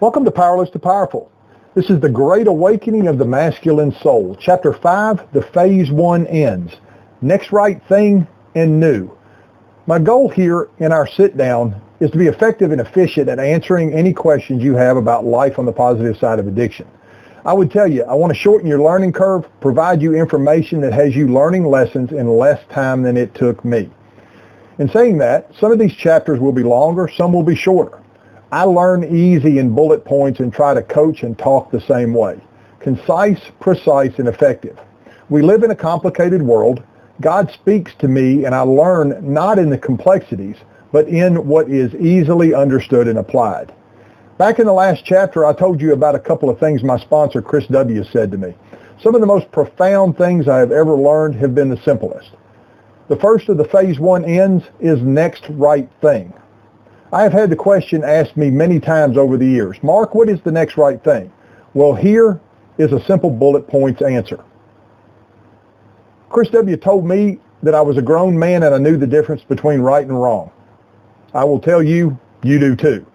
[0.00, 1.28] Welcome to Powerless to Powerful.
[1.74, 4.36] This is the Great Awakening of the Masculine Soul.
[4.38, 6.72] Chapter 5, the Phase 1 ends.
[7.20, 8.24] Next right thing
[8.54, 9.10] and new.
[9.88, 13.92] My goal here in our sit down is to be effective and efficient at answering
[13.92, 16.86] any questions you have about life on the positive side of addiction.
[17.44, 20.92] I would tell you, I want to shorten your learning curve, provide you information that
[20.92, 23.90] has you learning lessons in less time than it took me.
[24.78, 28.00] In saying that, some of these chapters will be longer, some will be shorter.
[28.50, 32.40] I learn easy in bullet points and try to coach and talk the same way.
[32.80, 34.78] Concise, precise, and effective.
[35.28, 36.82] We live in a complicated world.
[37.20, 40.56] God speaks to me and I learn not in the complexities,
[40.92, 43.74] but in what is easily understood and applied.
[44.38, 47.42] Back in the last chapter, I told you about a couple of things my sponsor,
[47.42, 48.54] Chris W., said to me.
[49.02, 52.30] Some of the most profound things I have ever learned have been the simplest.
[53.08, 56.32] The first of the phase one ends is next right thing.
[57.12, 60.40] I have had the question asked me many times over the years, Mark, what is
[60.42, 61.32] the next right thing?
[61.72, 62.40] Well, here
[62.76, 64.44] is a simple bullet points answer.
[66.28, 66.76] Chris W.
[66.76, 70.06] told me that I was a grown man and I knew the difference between right
[70.06, 70.50] and wrong.
[71.32, 73.06] I will tell you, you do too.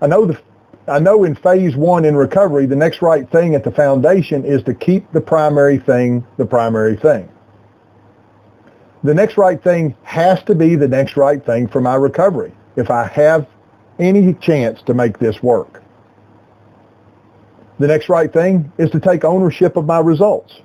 [0.00, 0.40] I know the
[0.86, 4.62] I know in phase one in recovery, the next right thing at the foundation is
[4.64, 7.28] to keep the primary thing the primary thing
[9.04, 12.90] the next right thing has to be the next right thing for my recovery if
[12.90, 13.46] I have
[13.98, 15.82] any chance to make this work.
[17.78, 20.60] The next right thing is to take ownership of my results.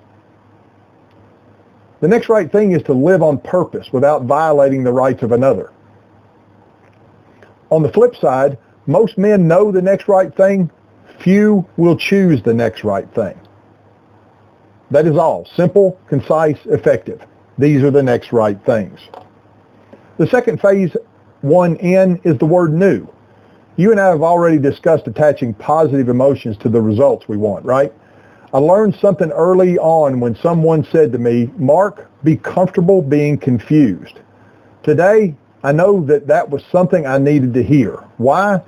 [2.00, 5.74] The next right thing is to live on purpose without violating the rights of another.
[7.72, 10.72] On the flip side, most men know the next right thing.
[11.20, 13.38] Few will choose the next right thing.
[14.92, 15.46] That is all.
[15.56, 17.22] Simple, concise, effective.
[17.60, 19.02] These are the next right things.
[20.18, 20.96] The second phase
[21.44, 23.06] 1N is the word new.
[23.76, 27.94] You and I have already discussed attaching positive emotions to the results we want, right?
[28.54, 34.22] I learned something early on when someone said to me, Mark, be comfortable being confused.
[34.82, 37.96] Today, I know that that was something I needed to hear.
[38.18, 38.62] Why?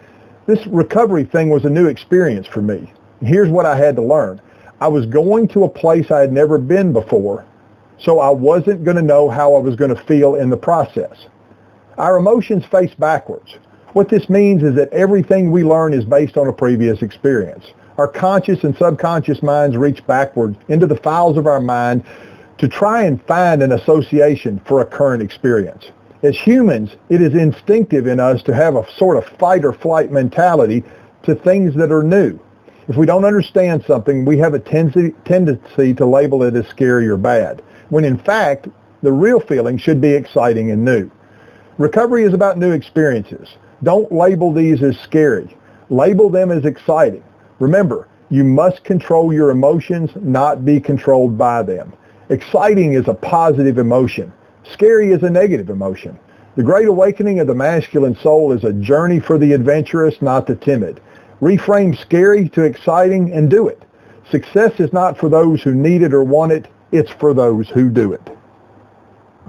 [0.48, 2.92] This recovery thing was a new experience for me.
[3.22, 4.42] Here's what I had to learn.
[4.82, 7.46] I was going to a place I had never been before,
[8.04, 11.28] so I wasn't going to know how I was going to feel in the process.
[11.98, 13.56] Our emotions face backwards.
[13.94, 17.66] What this means is that everything we learn is based on a previous experience.
[17.98, 22.04] Our conscious and subconscious minds reach backwards into the files of our mind
[22.58, 25.92] to try and find an association for a current experience.
[26.24, 30.12] As humans, it is instinctive in us to have a sort of fight or flight
[30.12, 30.84] mentality
[31.24, 32.40] to things that are new.
[32.88, 37.18] If we don't understand something, we have a tendency to label it as scary or
[37.18, 38.70] bad when in fact,
[39.04, 41.12] the real feeling should be exciting and new.
[41.78, 43.50] Recovery is about new experiences.
[43.84, 45.56] Don't label these as scary.
[45.90, 47.24] Label them as exciting.
[47.60, 51.92] Remember, you must control your emotions, not be controlled by them.
[52.30, 54.32] Exciting is a positive emotion.
[54.64, 56.18] Scary is a negative emotion.
[56.56, 60.56] The Great Awakening of the Masculine Soul is a journey for the adventurous, not the
[60.56, 61.02] timid.
[61.42, 63.82] Reframe scary to exciting and do it.
[64.30, 66.68] Success is not for those who need it or want it.
[66.92, 68.41] It's for those who do it.